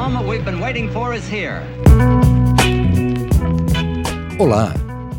[0.00, 1.60] moment we've been waiting for is here.
[4.38, 4.72] Olá,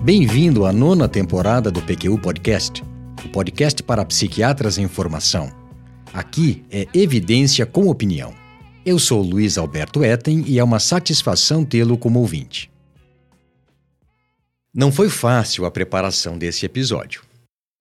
[0.03, 2.83] bem-vindo à nona temporada do PQU Podcast,
[3.23, 5.51] o podcast para psiquiatras em formação.
[6.11, 8.33] Aqui é evidência com opinião.
[8.83, 12.71] Eu sou Luiz Alberto Etten e é uma satisfação tê-lo como ouvinte.
[14.73, 17.21] Não foi fácil a preparação desse episódio.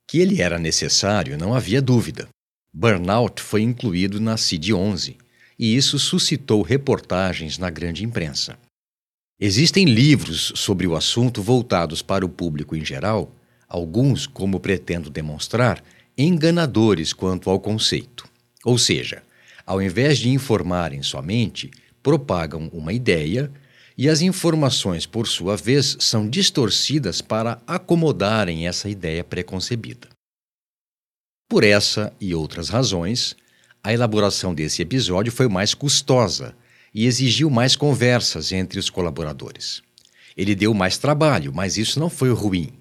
[0.07, 2.29] Que ele era necessário, não havia dúvida.
[2.75, 5.17] Burnout foi incluído na CID-11
[5.61, 8.59] e isso suscitou reportagens na grande imprensa.
[9.39, 13.31] Existem livros sobre o assunto voltados para o público em geral,
[13.69, 15.85] alguns, como pretendo demonstrar,
[16.17, 18.27] enganadores quanto ao conceito.
[18.65, 19.23] Ou seja,
[19.67, 21.71] ao invés de informarem somente,
[22.03, 23.53] propagam uma ideia
[23.99, 30.09] e as informações, por sua vez, são distorcidas para acomodarem essa ideia preconcebida.
[31.47, 33.37] Por essa e outras razões,
[33.83, 36.55] a elaboração desse episódio foi mais custosa
[36.93, 39.83] e exigiu mais conversas entre os colaboradores.
[40.37, 42.73] Ele deu mais trabalho, mas isso não foi ruim,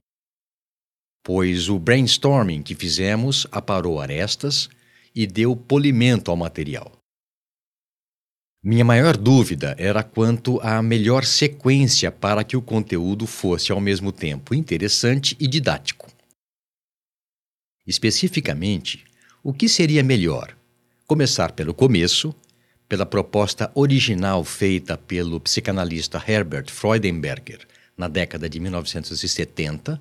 [1.23, 4.69] pois o brainstorming que fizemos aparou arestas
[5.13, 6.91] e deu polimento ao material.
[8.61, 14.11] Minha maior dúvida era quanto à melhor sequência para que o conteúdo fosse ao mesmo
[14.11, 16.11] tempo interessante e didático.
[17.87, 19.05] Especificamente,
[19.41, 20.58] o que seria melhor?
[21.09, 22.35] Começar pelo começo,
[22.87, 29.99] pela proposta original feita pelo psicanalista Herbert Freudenberger na década de 1970,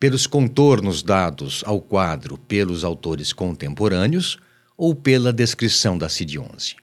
[0.00, 4.38] pelos contornos dados ao quadro pelos autores contemporâneos
[4.78, 6.76] ou pela descrição da CID-11.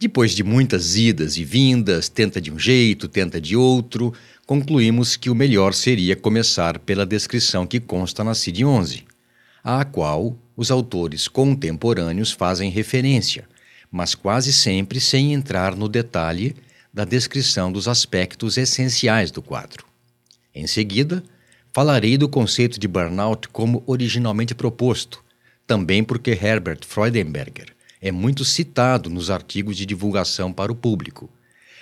[0.00, 4.14] Depois de muitas idas e vindas, tenta de um jeito, tenta de outro,
[4.46, 9.04] concluímos que o melhor seria começar pela descrição que consta na CID-11,
[9.62, 13.48] à qual os autores contemporâneos fazem referência,
[13.90, 16.56] mas quase sempre sem entrar no detalhe
[16.92, 19.86] da descrição dos aspectos essenciais do quadro.
[20.54, 21.22] Em seguida,
[21.72, 25.24] falarei do conceito de burnout como originalmente proposto,
[25.66, 27.68] também porque Herbert Freudenberger
[28.00, 31.30] é muito citado nos artigos de divulgação para o público,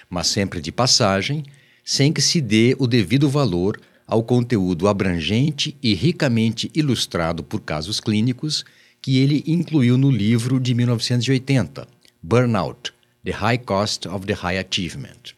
[0.08, 1.44] mas sempre de passagem,
[1.84, 3.80] sem que se dê o devido valor
[4.10, 8.64] ao conteúdo abrangente e ricamente ilustrado por casos clínicos
[9.00, 11.86] que ele incluiu no livro de 1980,
[12.20, 12.92] Burnout:
[13.24, 15.36] The High Cost of the High Achievement.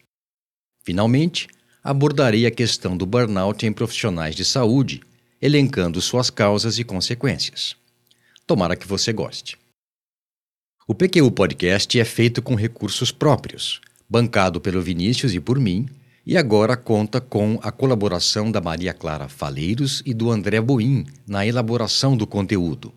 [0.82, 1.48] Finalmente,
[1.84, 5.02] abordarei a questão do burnout em profissionais de saúde,
[5.40, 7.76] elencando suas causas e consequências.
[8.46, 9.58] Tomara que você goste.
[10.88, 15.88] O PQU Podcast é feito com recursos próprios, bancado pelo Vinícius e por mim,
[16.24, 21.46] e agora conta com a colaboração da Maria Clara Faleiros e do André Boim na
[21.46, 22.92] elaboração do conteúdo,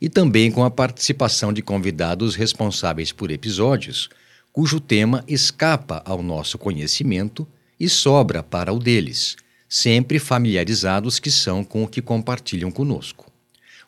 [0.00, 4.08] e também com a participação de convidados responsáveis por episódios
[4.52, 7.46] cujo tema escapa ao nosso conhecimento
[7.78, 9.36] e sobra para o deles,
[9.68, 13.30] sempre familiarizados que são com o que compartilham conosco.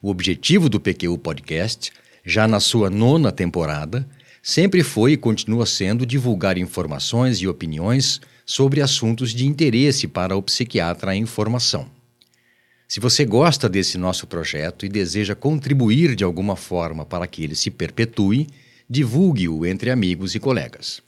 [0.00, 1.93] O objetivo do PQU Podcast
[2.25, 4.09] já na sua nona temporada,
[4.42, 10.42] sempre foi e continua sendo divulgar informações e opiniões sobre assuntos de interesse para o
[10.42, 11.88] psiquiatra em formação.
[12.88, 17.54] Se você gosta desse nosso projeto e deseja contribuir de alguma forma para que ele
[17.54, 18.48] se perpetue,
[18.91, 21.00] divulgue-o entre amigos e colegas.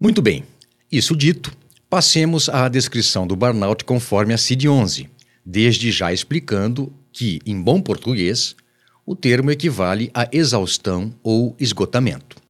[0.00, 0.44] Muito bem,
[0.90, 1.54] isso dito,
[1.90, 5.08] passemos à descrição do burnout conforme a CID-11,
[5.44, 8.56] desde já explicando que, em bom português,
[9.04, 12.47] o termo equivale a exaustão ou esgotamento.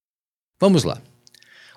[0.61, 1.01] Vamos lá.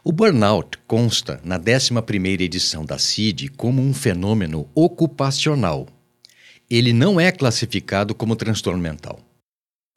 [0.04, 5.88] O burnout consta na 11ª edição da CID como um fenômeno ocupacional.
[6.68, 9.20] Ele não é classificado como transtorno mental.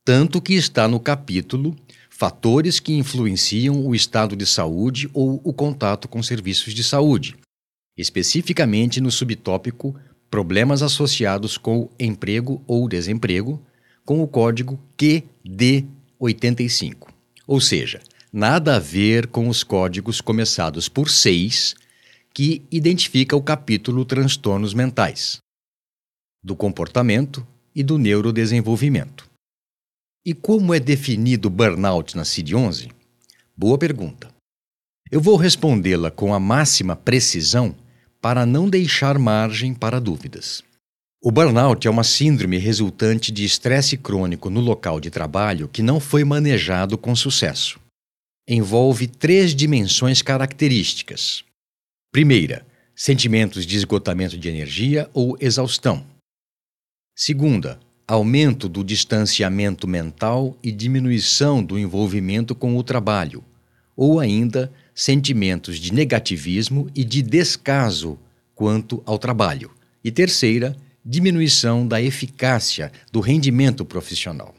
[0.04, 1.74] Tanto que está no capítulo
[2.10, 7.34] Fatores que influenciam o estado de saúde ou o contato com serviços de saúde,
[7.96, 9.96] especificamente no subtópico
[10.30, 13.64] Problemas associados com emprego ou desemprego,
[14.04, 17.08] com o código QD85.
[17.46, 18.00] Ou seja,
[18.36, 21.76] nada a ver com os códigos começados por 6,
[22.34, 25.38] que identifica o capítulo Transtornos Mentais,
[26.42, 29.30] do comportamento e do neurodesenvolvimento.
[30.26, 32.90] E como é definido burnout na CID-11?
[33.56, 34.28] Boa pergunta.
[35.12, 37.72] Eu vou respondê-la com a máxima precisão
[38.20, 40.64] para não deixar margem para dúvidas.
[41.22, 46.00] O burnout é uma síndrome resultante de estresse crônico no local de trabalho que não
[46.00, 47.83] foi manejado com sucesso.
[48.46, 51.42] Envolve três dimensões características.
[52.12, 56.04] Primeira, sentimentos de esgotamento de energia ou exaustão.
[57.16, 63.42] Segunda, aumento do distanciamento mental e diminuição do envolvimento com o trabalho,
[63.96, 68.18] ou ainda sentimentos de negativismo e de descaso
[68.54, 69.70] quanto ao trabalho.
[70.04, 74.54] E terceira, diminuição da eficácia do rendimento profissional.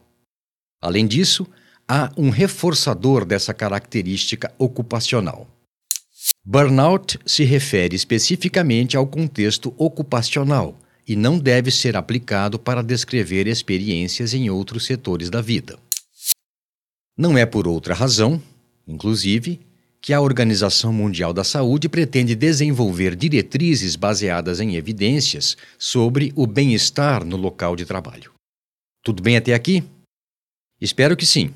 [0.82, 1.48] Além disso,
[1.88, 5.48] há um reforçador dessa característica ocupacional.
[6.44, 10.78] Burnout se refere especificamente ao contexto ocupacional
[11.08, 15.78] e não deve ser aplicado para descrever experiências em outros setores da vida.
[17.18, 18.42] Não é por outra razão,
[18.88, 19.60] inclusive,
[20.02, 27.24] que a Organização Mundial da Saúde pretende desenvolver diretrizes baseadas em evidências sobre o bem-estar
[27.26, 28.32] no local de trabalho.
[29.04, 29.84] Tudo bem até aqui?
[30.80, 31.52] Espero que sim.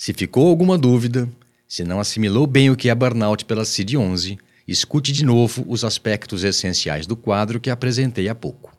[0.00, 1.28] Se ficou alguma dúvida,
[1.66, 6.44] se não assimilou bem o que é burnout pela CID-11, escute de novo os aspectos
[6.44, 8.72] essenciais do quadro que apresentei há pouco.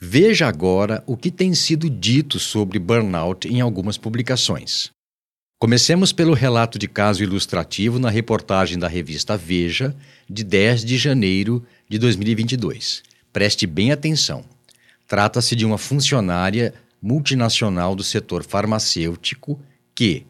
[0.00, 4.88] Veja agora o que tem sido dito sobre burnout em algumas publicações.
[5.60, 9.94] Comecemos pelo relato de caso ilustrativo na reportagem da revista Veja,
[10.28, 13.02] de 10 de janeiro de 2022.
[13.30, 14.46] Preste bem atenção.
[15.06, 16.72] Trata-se de uma funcionária
[17.02, 19.60] multinacional do setor farmacêutico
[19.94, 20.26] que,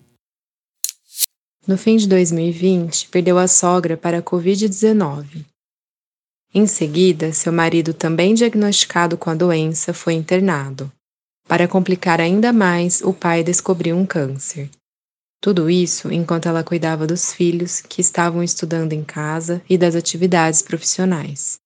[1.66, 5.46] no fim de 2020, perdeu a sogra para a Covid-19.
[6.52, 10.92] Em seguida, seu marido, também diagnosticado com a doença, foi internado.
[11.48, 14.70] Para complicar ainda mais, o pai descobriu um câncer.
[15.40, 20.62] Tudo isso enquanto ela cuidava dos filhos que estavam estudando em casa e das atividades
[20.62, 21.58] profissionais.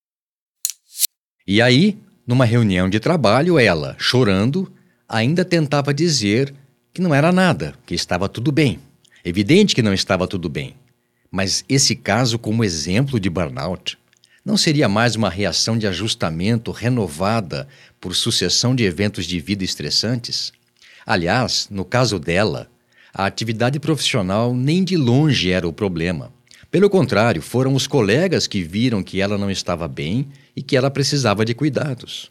[1.47, 4.73] E aí, numa reunião de trabalho, ela, chorando,
[5.09, 6.55] ainda tentava dizer
[6.99, 8.81] que não era nada, que estava tudo bem.
[9.25, 10.75] Evidente que não estava tudo bem.
[11.31, 13.97] Mas esse caso, como exemplo de burnout,
[14.45, 17.69] não seria mais uma reação de ajustamento renovada
[18.01, 20.53] por sucessão de eventos de vida estressantes?
[21.07, 22.69] Aliás, no caso dela,
[23.15, 26.33] a atividade profissional nem de longe era o problema.
[26.69, 30.91] Pelo contrário, foram os colegas que viram que ela não estava bem e que ela
[30.91, 32.29] precisava de cuidados.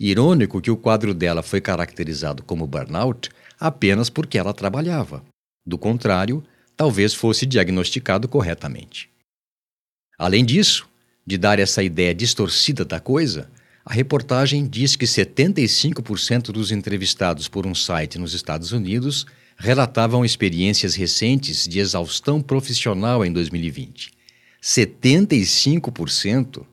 [0.00, 3.28] Irônico que o quadro dela foi caracterizado como burnout
[3.62, 5.24] apenas porque ela trabalhava.
[5.64, 6.42] Do contrário,
[6.76, 9.08] talvez fosse diagnosticado corretamente.
[10.18, 10.88] Além disso,
[11.24, 13.48] de dar essa ideia distorcida da coisa,
[13.84, 19.26] a reportagem diz que 75% dos entrevistados por um site nos Estados Unidos
[19.56, 24.10] relatavam experiências recentes de exaustão profissional em 2020.
[24.60, 26.66] 75%?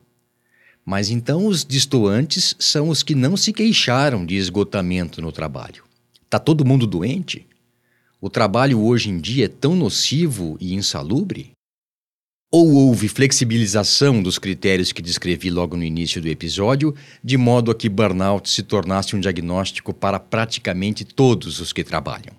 [0.84, 5.88] Mas então os distoantes são os que não se queixaram de esgotamento no trabalho.
[6.30, 7.44] Tá todo mundo doente?
[8.20, 11.50] O trabalho hoje em dia é tão nocivo e insalubre?
[12.52, 17.74] Ou houve flexibilização dos critérios que descrevi logo no início do episódio, de modo a
[17.74, 22.36] que burnout se tornasse um diagnóstico para praticamente todos os que trabalham?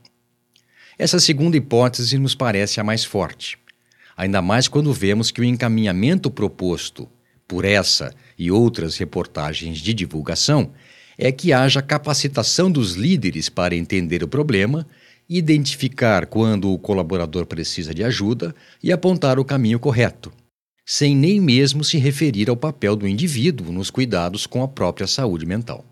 [0.97, 3.57] Essa segunda hipótese nos parece a mais forte,
[4.15, 7.09] ainda mais quando vemos que o encaminhamento proposto
[7.45, 10.71] por essa e outras reportagens de divulgação
[11.23, 14.87] é que haja capacitação dos líderes para entender o problema,
[15.29, 20.33] identificar quando o colaborador precisa de ajuda e apontar o caminho correto,
[20.83, 25.45] sem nem mesmo se referir ao papel do indivíduo nos cuidados com a própria saúde
[25.45, 25.85] mental.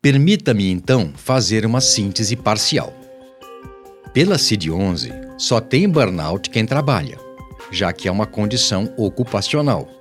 [0.00, 2.94] Permita-me então fazer uma síntese parcial.
[4.14, 7.18] Pela CID-11, só tem burnout quem trabalha,
[7.70, 9.97] já que é uma condição ocupacional,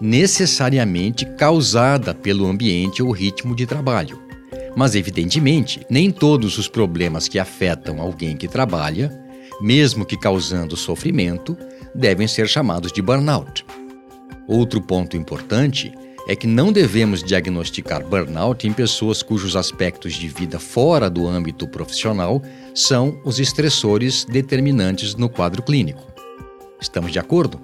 [0.00, 4.20] necessariamente causada pelo ambiente ou ritmo de trabalho.
[4.76, 9.12] Mas, evidentemente, nem todos os problemas que afetam alguém que trabalha,
[9.60, 11.56] mesmo que causando sofrimento,
[11.94, 13.64] devem ser chamados de burnout.
[14.46, 15.92] Outro ponto importante
[16.28, 21.66] é que não devemos diagnosticar burnout em pessoas cujos aspectos de vida fora do âmbito
[21.66, 22.42] profissional
[22.74, 26.06] são os estressores determinantes no quadro clínico.
[26.80, 27.60] Estamos de acordo?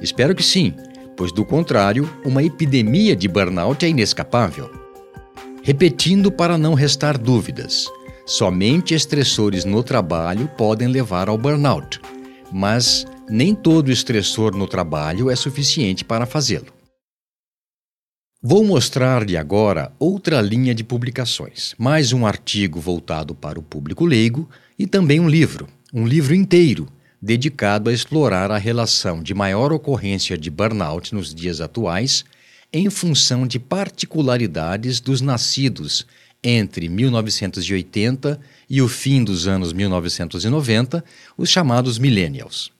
[0.00, 0.74] Espero que sim,
[1.18, 4.70] pois do contrário, uma epidemia de burnout é inescapável.
[5.64, 7.86] Repetindo para não restar dúvidas,
[8.24, 12.00] somente estressores no trabalho podem levar ao burnout,
[12.52, 16.72] mas nem todo estressor no trabalho é suficiente para fazê-lo.
[18.40, 24.48] Vou mostrar-lhe agora outra linha de publicações, mais um artigo voltado para o público leigo
[24.78, 26.86] e também um livro, um livro inteiro,
[27.20, 32.24] dedicado a explorar a relação de maior ocorrência de burnout nos dias atuais
[32.72, 36.06] em função de particularidades dos nascidos
[36.42, 41.04] entre 1980 e o fim dos anos 1990,
[41.36, 42.70] os chamados millennials.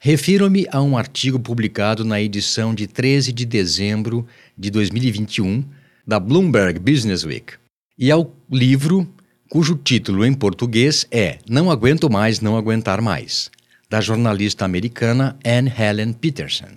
[0.00, 4.26] Refiro-me a um artigo publicado na edição de 13 de dezembro
[4.56, 5.64] de 2021
[6.06, 7.54] da Bloomberg Business Week
[7.98, 9.08] e ao livro
[9.48, 13.50] cujo título em português é Não Aguento Mais Não Aguentar Mais,
[13.88, 16.76] da jornalista americana Anne Helen Peterson,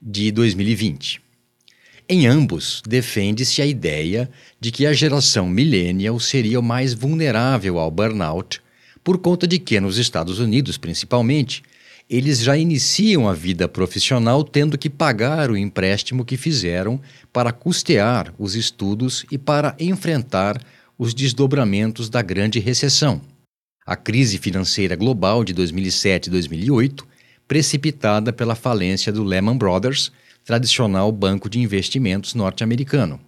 [0.00, 1.22] de 2020.
[2.06, 7.90] Em ambos, defende-se a ideia de que a geração millennial seria o mais vulnerável ao
[7.90, 8.60] burnout,
[9.02, 11.62] por conta de que, nos Estados Unidos principalmente,
[12.08, 17.00] eles já iniciam a vida profissional tendo que pagar o empréstimo que fizeram
[17.32, 20.60] para custear os estudos e para enfrentar
[21.00, 23.22] os desdobramentos da grande recessão.
[23.86, 27.06] A crise financeira global de 2007 e 2008,
[27.48, 30.12] precipitada pela falência do Lehman Brothers
[30.44, 33.18] tradicional banco de investimentos norte-americano.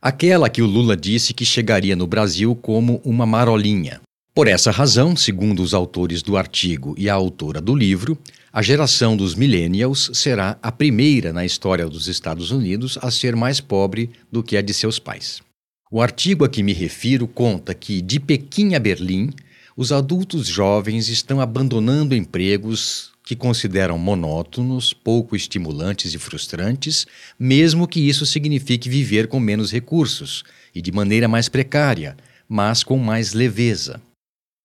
[0.00, 4.00] Aquela que o Lula disse que chegaria no Brasil como uma marolinha.
[4.34, 8.16] Por essa razão, segundo os autores do artigo e a autora do livro,
[8.50, 13.60] a geração dos millennials será a primeira na história dos Estados Unidos a ser mais
[13.60, 15.46] pobre do que a de seus pais.
[15.90, 19.30] O artigo a que me refiro conta que, de Pequim a Berlim,
[19.74, 27.06] os adultos jovens estão abandonando empregos que consideram monótonos, pouco estimulantes e frustrantes,
[27.38, 32.16] mesmo que isso signifique viver com menos recursos e de maneira mais precária,
[32.48, 34.00] mas com mais leveza.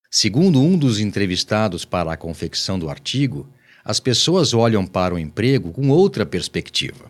[0.10, 3.48] Segundo um dos entrevistados para a confecção do artigo,
[3.84, 7.10] as pessoas olham para o emprego com outra perspectiva.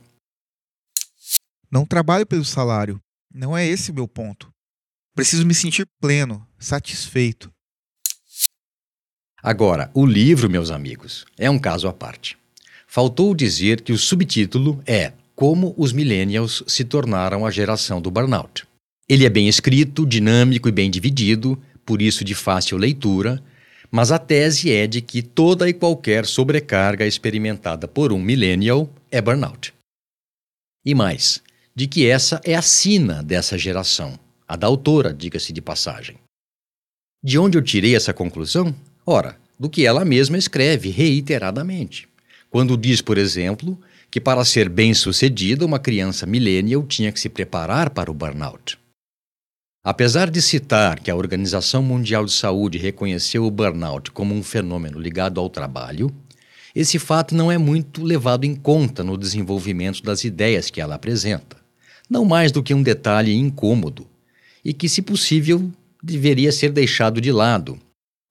[1.72, 3.00] Não trabalho pelo salário.
[3.34, 4.54] Não é esse meu ponto.
[5.16, 7.52] Preciso me sentir pleno, satisfeito.
[9.42, 12.38] Agora, o livro, meus amigos, é um caso à parte.
[12.86, 18.68] Faltou dizer que o subtítulo é Como os Millennials se tornaram a geração do burnout.
[19.10, 23.44] Ele é bem escrito, dinâmico e bem dividido, por isso de fácil leitura,
[23.90, 29.20] mas a tese é de que toda e qualquer sobrecarga experimentada por um millennial é
[29.20, 29.74] burnout.
[30.86, 31.43] E mais,
[31.76, 36.18] de que essa é a sina dessa geração, a da autora, diga-se de passagem.
[37.24, 38.76] De onde eu tirei essa conclusão?
[39.06, 42.08] Ora, do que ela mesma escreve reiteradamente.
[42.50, 43.80] Quando diz, por exemplo,
[44.12, 48.78] que para ser bem-sucedida, uma criança millennial tinha que se preparar para o burnout.
[49.84, 55.00] Apesar de citar que a Organização Mundial de Saúde reconheceu o burnout como um fenômeno
[55.00, 56.14] ligado ao trabalho,
[56.76, 61.58] esse fato não é muito levado em conta no desenvolvimento das ideias que ela apresenta,
[62.10, 64.08] não mais do que um detalhe incômodo
[64.64, 67.80] e que, se possível, deveria ser deixado de lado,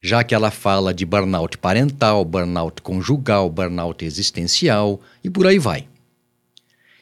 [0.02, 5.86] já que ela fala de burnout parental, burnout conjugal, burnout existencial e por aí vai.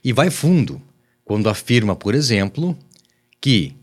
[0.03, 0.81] E vai fundo
[1.25, 2.77] quando afirma, por exemplo,
[3.41, 3.75] que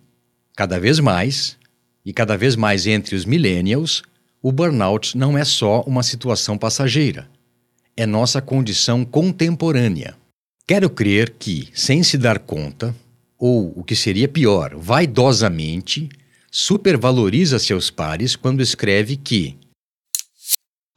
[0.56, 1.58] cada vez mais
[2.06, 4.02] e cada vez mais entre os millennials,
[4.42, 7.30] o burnout não é só uma situação passageira,
[7.96, 10.16] é nossa condição contemporânea.
[10.70, 12.94] Quero crer que, sem se dar conta,
[13.40, 16.10] ou o que seria pior, vaidosamente,
[16.52, 19.58] supervaloriza seus pares quando escreve que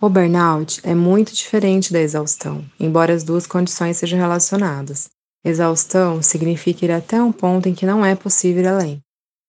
[0.02, 5.10] o burnout é muito diferente da exaustão, embora as duas condições sejam relacionadas.
[5.44, 9.00] Exaustão significa ir até um ponto em que não é possível ir além.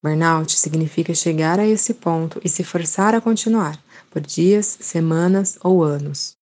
[0.04, 5.84] Burnout significa chegar a esse ponto e se forçar a continuar, por dias, semanas ou
[5.84, 6.34] anos.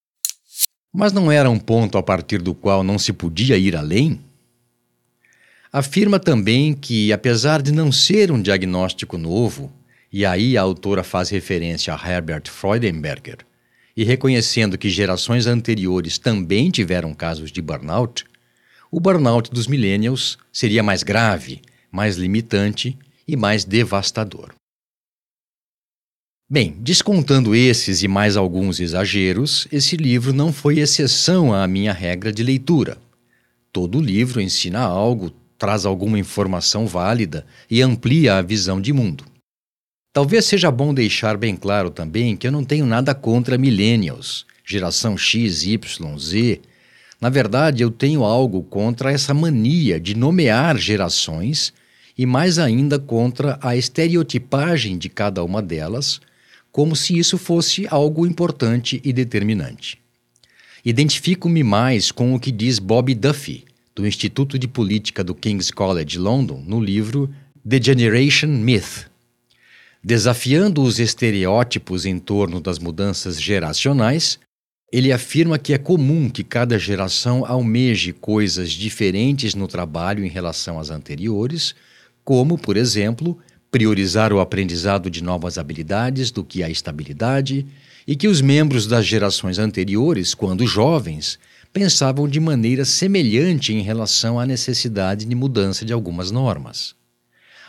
[0.93, 4.19] Mas não era um ponto a partir do qual não se podia ir além?
[5.71, 9.71] Afirma também que, apesar de não ser um diagnóstico novo,
[10.11, 13.37] e aí a autora faz referência a Herbert Freudenberger,
[13.95, 18.25] e reconhecendo que gerações anteriores também tiveram casos de burnout,
[18.91, 24.58] o burnout dos millennials seria mais grave, mais limitante e mais devastador.
[26.51, 32.31] Bem, descontando esses e mais alguns exageros, esse livro não foi exceção à minha regra
[32.31, 32.97] de leitura.
[33.71, 39.25] Todo livro ensina algo, traz alguma informação válida e amplia a visão de mundo.
[40.11, 45.15] Talvez seja bom deixar bem claro também que eu não tenho nada contra millennials, geração
[45.15, 46.61] X, Y, Z.
[47.21, 51.71] Na verdade, eu tenho algo contra essa mania de nomear gerações
[52.17, 56.19] e mais ainda contra a estereotipagem de cada uma delas,
[56.71, 59.99] como se isso fosse algo importante e determinante.
[60.83, 66.17] Identifico-me mais com o que diz Bob Duffy, do Instituto de Política do King's College
[66.17, 67.29] London no livro
[67.67, 69.09] The Generation Myth.
[70.01, 74.39] Desafiando os estereótipos em torno das mudanças geracionais,
[74.91, 80.79] ele afirma que é comum que cada geração almeje coisas diferentes no trabalho em relação
[80.79, 81.75] às anteriores,
[82.23, 83.37] como, por exemplo,
[83.71, 87.65] priorizar o aprendizado de novas habilidades do que a estabilidade,
[88.07, 91.37] e que os membros das gerações anteriores, quando jovens,
[91.71, 96.95] pensavam de maneira semelhante em relação à necessidade de mudança de algumas normas.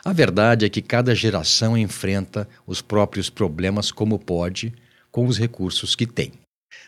[0.03, 4.73] A verdade é que cada geração enfrenta os próprios problemas como pode,
[5.11, 6.33] com os recursos que tem.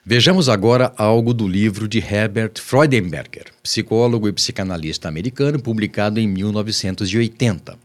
[0.05, 7.79] Vejamos agora algo do livro de Herbert Freudenberger, psicólogo e psicanalista americano, publicado em 1980.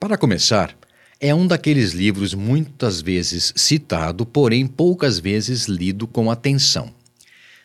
[0.00, 0.74] Para começar,
[1.20, 6.90] é um daqueles livros muitas vezes citado, porém poucas vezes lido com atenção.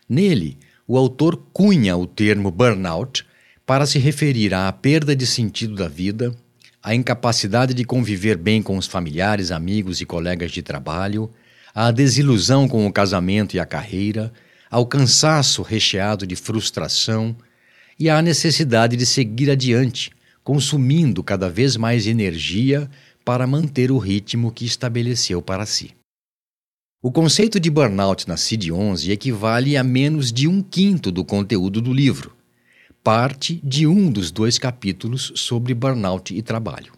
[0.08, 3.25] Nele, o autor cunha o termo burnout
[3.65, 6.36] para se referir à perda de sentido da vida,
[6.84, 11.32] à incapacidade de conviver bem com os familiares, amigos e colegas de trabalho,
[11.74, 14.30] à desilusão com o casamento e a carreira,
[14.70, 17.34] ao cansaço recheado de frustração
[17.98, 20.12] e à necessidade de seguir adiante,
[20.46, 22.88] consumindo cada vez mais energia
[23.25, 25.92] para manter o ritmo que estabeleceu para si.
[27.02, 31.92] O conceito de burnout na CID-11 equivale a menos de um quinto do conteúdo do
[31.92, 32.32] livro,
[33.04, 36.94] parte de um dos dois capítulos sobre burnout e trabalho.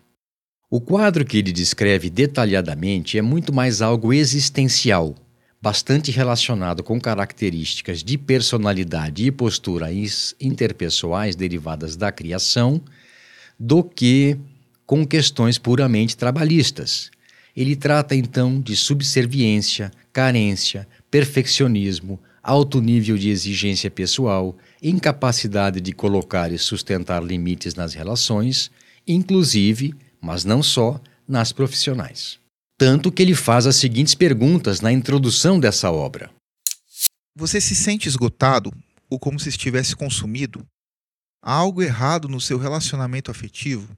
[0.69, 5.15] O quadro que ele descreve detalhadamente é muito mais algo existencial,
[5.61, 12.81] bastante relacionado com características de personalidade e posturas interpessoais derivadas da criação,
[13.59, 14.37] do que
[14.85, 17.11] com questões puramente trabalhistas.
[17.55, 26.51] Ele trata então de subserviência, carência, perfeccionismo, alto nível de exigência pessoal, incapacidade de colocar
[26.51, 28.71] e sustentar limites nas relações,
[29.07, 32.39] inclusive, mas não só, nas profissionais.
[32.77, 36.29] Tanto que ele faz as seguintes perguntas na introdução dessa obra:
[37.35, 38.71] Você se sente esgotado
[39.09, 40.63] ou como se estivesse consumido?
[41.41, 43.97] Há algo errado no seu relacionamento afetivo?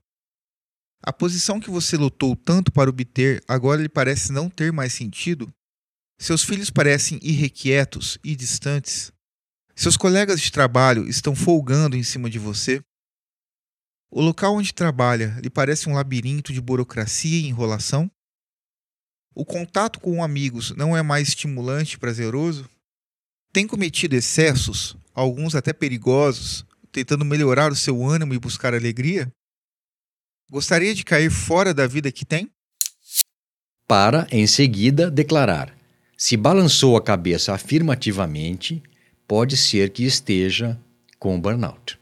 [1.01, 5.51] A posição que você lutou tanto para obter agora lhe parece não ter mais sentido?
[6.19, 9.11] Seus filhos parecem irrequietos e distantes?
[9.73, 12.83] Seus colegas de trabalho estão folgando em cima de você?
[14.11, 18.11] O local onde trabalha lhe parece um labirinto de burocracia e enrolação?
[19.33, 22.69] O contato com amigos não é mais estimulante e prazeroso?
[23.53, 29.31] Tem cometido excessos, alguns até perigosos, tentando melhorar o seu ânimo e buscar alegria?
[30.49, 32.49] Gostaria de cair fora da vida que tem?
[33.87, 35.75] Para, em seguida, declarar:
[36.17, 38.81] se balançou a cabeça afirmativamente,
[39.27, 40.79] pode ser que esteja
[41.17, 41.99] com burnout.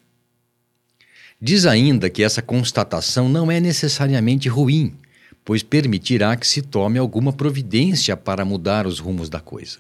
[1.39, 4.97] Diz ainda que essa constatação não é necessariamente ruim,
[5.45, 9.80] pois permitirá que se tome alguma providência para mudar os rumos da coisa.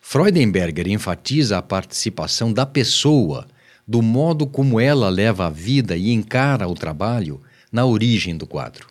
[0.00, 3.46] Freudenberger enfatiza a participação da pessoa,
[3.86, 8.88] do modo como ela leva a vida e encara o trabalho, na origem do quadro.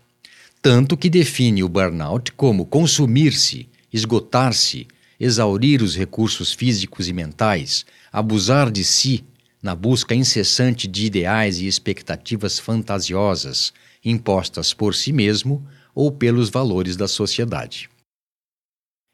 [0.61, 4.87] Tanto que define o burnout como consumir-se, esgotar-se,
[5.19, 9.23] exaurir os recursos físicos e mentais, abusar de si
[9.61, 16.95] na busca incessante de ideais e expectativas fantasiosas impostas por si mesmo ou pelos valores
[16.95, 17.89] da sociedade.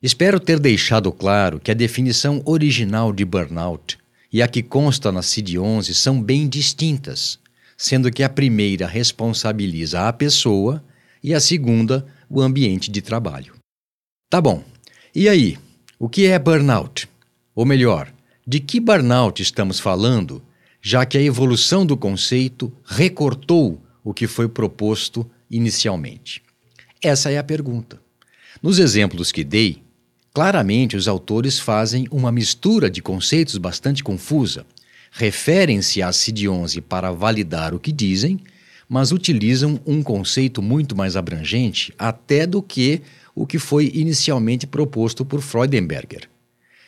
[0.04, 4.01] Espero ter deixado claro que a definição original de burnout
[4.32, 7.38] e a que consta na CID-11 são bem distintas,
[7.78, 10.84] sendo que a primeira responsabiliza a pessoa
[11.24, 13.56] e a segunda o ambiente de trabalho.
[14.30, 14.63] Tá bom.
[15.13, 15.58] E aí,
[16.00, 17.10] o que é burnout?
[17.54, 18.12] Ou melhor,
[18.48, 20.41] de que burnout estamos falando,
[20.82, 26.41] já que a evolução do conceito recortou o que foi proposto inicialmente?
[27.02, 28.02] Essa é a pergunta.
[28.62, 29.81] Nos exemplos que dei,
[30.34, 34.65] claramente os autores fazem uma mistura de conceitos bastante confusa
[35.12, 38.39] referem-se à CID-11 para validar o que dizem,
[38.88, 43.02] mas utilizam um conceito muito mais abrangente até do que
[43.36, 46.30] o que foi inicialmente proposto por Freudenberger.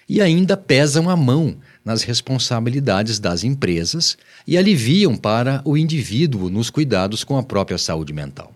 [0.07, 6.69] E ainda pesam a mão nas responsabilidades das empresas e aliviam para o indivíduo nos
[6.69, 8.53] cuidados com a própria saúde mental.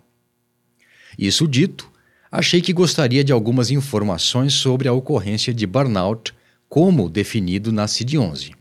[1.18, 1.90] Isso dito,
[2.32, 6.34] achei que gostaria de algumas informações sobre a ocorrência de burnout,
[6.70, 8.54] como definido na CID-11.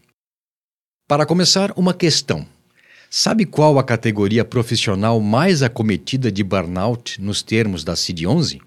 [1.09, 2.47] Para começar, uma questão.
[3.09, 8.61] Sabe qual a categoria profissional mais acometida de burnout nos termos da CID-11?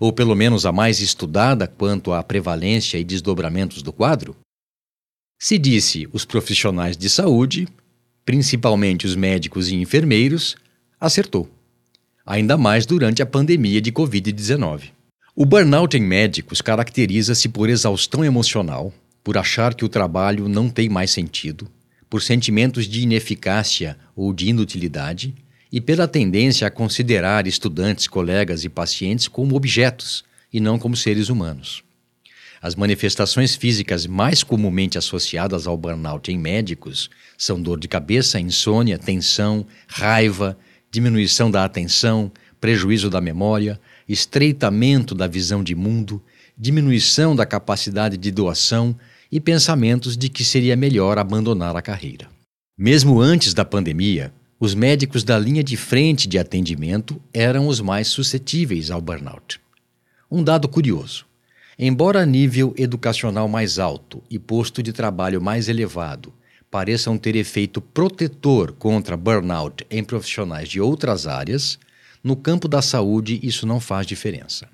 [0.00, 4.36] Ou pelo menos a mais estudada quanto à prevalência e desdobramentos do quadro?
[5.40, 7.68] Se disse os profissionais de saúde,
[8.24, 10.56] principalmente os médicos e enfermeiros,
[11.00, 11.48] acertou.
[12.24, 14.90] Ainda mais durante a pandemia de Covid-19.
[15.34, 18.92] O burnout em médicos caracteriza-se por exaustão emocional,
[19.24, 21.68] por achar que o trabalho não tem mais sentido,
[22.08, 25.34] por sentimentos de ineficácia ou de inutilidade
[25.72, 31.28] e pela tendência a considerar estudantes, colegas e pacientes como objetos e não como seres
[31.28, 31.82] humanos.
[32.60, 38.96] As manifestações físicas mais comumente associadas ao burnout em médicos são dor de cabeça, insônia,
[38.96, 40.56] tensão, raiva,
[40.92, 46.22] diminuição da atenção, prejuízo da memória, estreitamento da visão de mundo,
[46.56, 48.94] diminuição da capacidade de doação
[49.30, 52.28] e pensamentos de que seria melhor abandonar a carreira.
[52.76, 58.08] Mesmo antes da pandemia, os médicos da linha de frente de atendimento eram os mais
[58.08, 59.58] suscetíveis ao burnout.
[60.30, 61.24] Um dado curioso:
[61.78, 66.34] embora nível educacional mais alto e posto de trabalho mais elevado
[66.72, 71.78] pareçam ter efeito protetor contra burnout em profissionais de outras áreas,
[72.24, 74.66] no campo da saúde isso não faz diferença.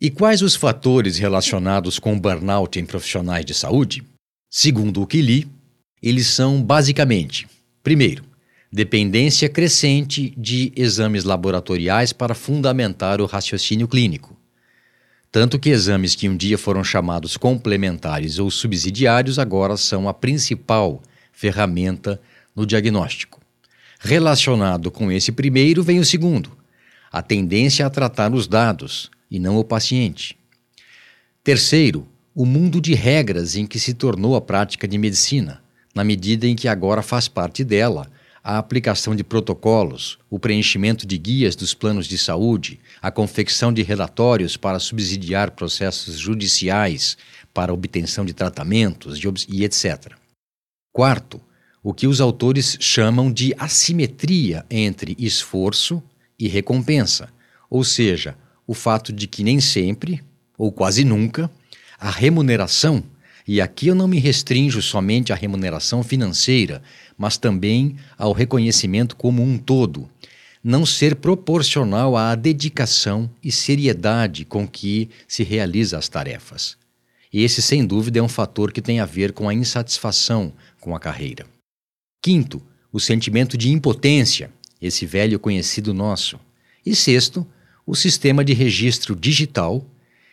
[0.00, 4.02] E quais os fatores relacionados com burnout em profissionais de saúde?
[4.50, 5.46] Segundo o que li,
[6.02, 7.46] eles são basicamente:
[7.80, 8.24] primeiro,
[8.72, 14.36] dependência crescente de exames laboratoriais para fundamentar o raciocínio clínico.
[15.30, 21.00] Tanto que exames que um dia foram chamados complementares ou subsidiários agora são a principal
[21.40, 22.20] ferramenta
[22.54, 23.40] no diagnóstico.
[23.98, 26.50] Relacionado com esse primeiro vem o segundo,
[27.10, 30.36] a tendência a tratar os dados e não o paciente.
[31.42, 35.62] Terceiro, o mundo de regras em que se tornou a prática de medicina,
[35.94, 38.06] na medida em que agora faz parte dela
[38.44, 43.82] a aplicação de protocolos, o preenchimento de guias dos planos de saúde, a confecção de
[43.82, 47.16] relatórios para subsidiar processos judiciais
[47.54, 50.19] para obtenção de tratamentos e etc.
[50.92, 51.40] Quarto,
[51.82, 56.02] o que os autores chamam de assimetria entre esforço
[56.38, 57.28] e recompensa,
[57.70, 60.20] ou seja, o fato de que nem sempre,
[60.58, 61.48] ou quase nunca,
[61.98, 63.04] a remuneração,
[63.46, 66.82] e aqui eu não me restringo somente à remuneração financeira,
[67.16, 70.08] mas também ao reconhecimento como um todo,
[70.62, 76.76] não ser proporcional à dedicação e seriedade com que se realiza as tarefas.
[77.32, 81.00] Esse, sem dúvida, é um fator que tem a ver com a insatisfação com a
[81.00, 81.46] carreira.
[82.22, 82.62] Quinto,
[82.92, 86.40] o sentimento de impotência, esse velho conhecido nosso.
[86.84, 87.46] E sexto,
[87.86, 89.84] o sistema de registro digital,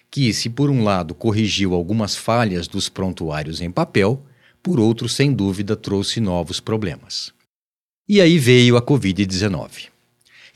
[0.10, 4.24] que, se por um lado corrigiu algumas falhas dos prontuários em papel,
[4.64, 7.32] por outro, sem dúvida, trouxe novos problemas.
[8.08, 9.90] E aí veio a Covid-19.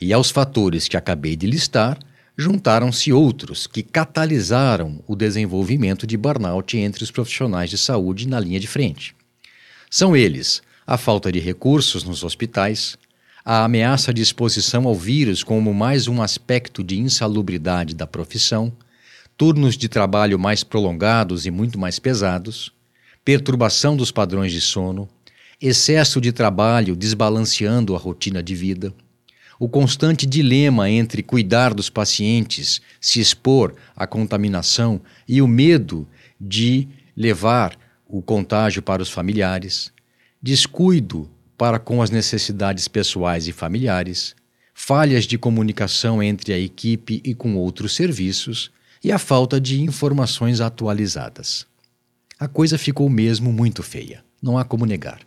[0.00, 1.98] E aos fatores que acabei de listar,
[2.36, 8.58] juntaram-se outros que catalisaram o desenvolvimento de burnout entre os profissionais de saúde na linha
[8.58, 9.14] de frente.
[9.94, 12.96] São eles a falta de recursos nos hospitais,
[13.44, 18.72] a ameaça de exposição ao vírus como mais um aspecto de insalubridade da profissão,
[19.36, 22.72] turnos de trabalho mais prolongados e muito mais pesados,
[23.22, 25.06] perturbação dos padrões de sono,
[25.60, 28.94] excesso de trabalho desbalanceando a rotina de vida
[29.58, 36.08] o constante dilema entre cuidar dos pacientes, se expor à contaminação e o medo
[36.40, 37.78] de levar
[38.12, 39.90] o contágio para os familiares,
[40.40, 44.36] descuido para com as necessidades pessoais e familiares,
[44.74, 48.70] falhas de comunicação entre a equipe e com outros serviços
[49.02, 51.66] e a falta de informações atualizadas.
[52.38, 55.20] A coisa ficou mesmo muito feia, não há como negar.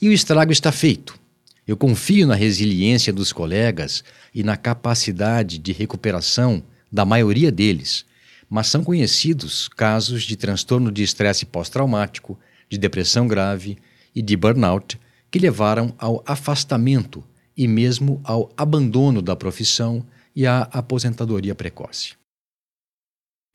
[0.00, 1.18] E o estrago está feito.
[1.66, 8.04] Eu confio na resiliência dos colegas e na capacidade de recuperação da maioria deles,
[8.48, 13.78] mas são conhecidos casos de transtorno de estresse pós-traumático, de depressão grave
[14.14, 14.98] e de burnout
[15.30, 17.22] que levaram ao afastamento
[17.56, 22.14] e mesmo ao abandono da profissão e à aposentadoria precoce.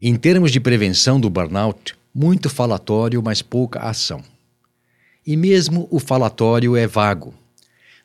[0.01, 4.21] Em termos de prevenção do burnout, muito falatório, mas pouca ação.
[5.25, 7.33] E mesmo o falatório é vago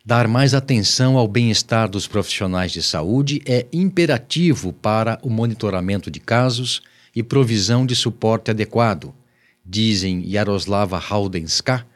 [0.08, 6.18] Dar mais atenção ao bem-estar dos profissionais de saúde é imperativo para o monitoramento de
[6.18, 6.80] casos
[7.14, 9.14] e provisão de suporte adequado,
[9.62, 11.86] dizem Yaroslava Haudenska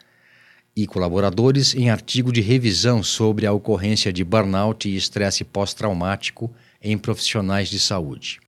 [0.76, 6.98] e colaboradores em artigo de revisão sobre a ocorrência de burnout e estresse pós-traumático em
[6.98, 8.40] profissionais de saúde.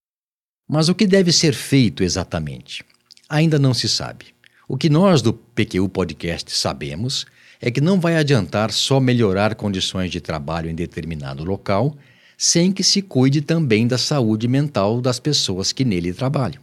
[0.69, 2.85] Mas o que deve ser feito exatamente?
[3.31, 4.27] Ainda não se sabe.
[4.69, 7.25] O que nós do PQU Podcast sabemos
[7.67, 11.97] é que não vai adiantar só melhorar condições de trabalho em determinado local,
[12.37, 16.61] sem que se cuide também da saúde mental das pessoas que nele trabalham.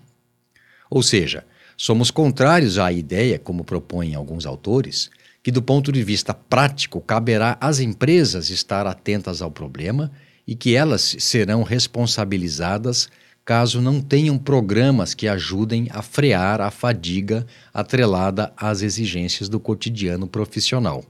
[0.92, 1.44] Ou seja,
[1.76, 5.10] somos contrários à ideia, como propõem alguns autores,
[5.42, 10.12] que do ponto de vista prático caberá às empresas estar atentas ao problema
[10.46, 13.10] e que elas serão responsabilizadas
[13.44, 20.28] caso não tenham programas que ajudem a frear a fadiga atrelada às exigências do cotidiano
[20.28, 21.04] profissional.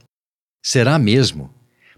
[0.63, 1.53] Será mesmo?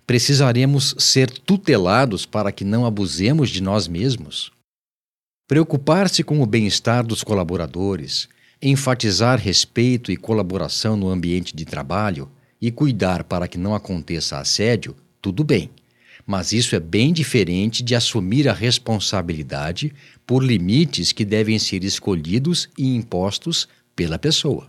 [0.05, 4.51] Precisaremos ser tutelados para que não abusemos de nós mesmos?
[5.47, 8.27] Preocupar-se com o bem-estar dos colaboradores,
[8.61, 12.29] enfatizar respeito e colaboração no ambiente de trabalho
[12.61, 15.69] e cuidar para que não aconteça assédio, tudo bem.
[16.25, 19.93] mas isso é bem diferente de assumir a responsabilidade
[20.25, 24.67] por limites que devem ser escolhidos e impostos pela pessoa.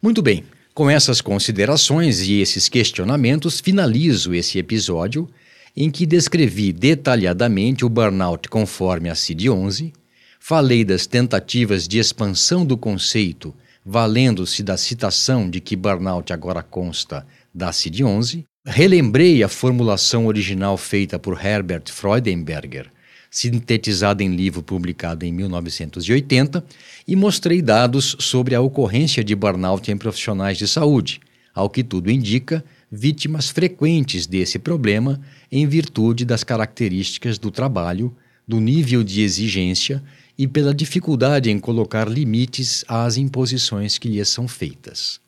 [0.00, 5.28] Muito bem, com essas considerações e esses questionamentos, finalizo esse episódio
[5.76, 9.92] em que descrevi detalhadamente o burnout conforme a CID-11,
[10.38, 17.26] falei das tentativas de expansão do conceito, valendo-se da citação de que burnout agora consta
[17.52, 22.90] da CID-11, relembrei a formulação original feita por Herbert Freudenberger,
[23.30, 26.64] sintetizada em livro publicado em 1980,
[27.06, 31.20] e mostrei dados sobre a ocorrência de burnout em profissionais de saúde,
[31.54, 38.14] ao que tudo indica, vítimas frequentes desse problema em virtude das características do trabalho,
[38.46, 40.02] do nível de exigência
[40.38, 45.20] e pela dificuldade em colocar limites às imposições que lhes são feitas.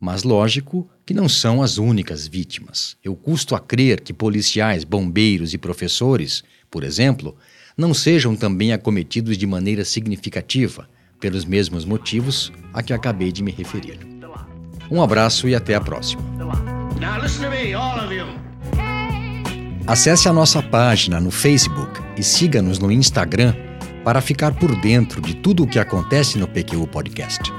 [0.00, 2.96] Mas lógico que não são as únicas vítimas.
[3.02, 7.36] Eu custo a crer que policiais, bombeiros e professores, por exemplo,
[7.76, 10.88] não sejam também acometidos de maneira significativa,
[11.20, 13.98] pelos mesmos motivos a que acabei de me referir.
[14.90, 16.22] Um abraço e até a próxima.
[19.86, 23.54] Acesse a nossa página no Facebook e siga-nos no Instagram
[24.04, 27.52] para ficar por dentro de tudo o que acontece no PQU Podcast.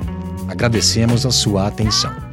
[0.49, 2.32] Agradecemos a sua atenção.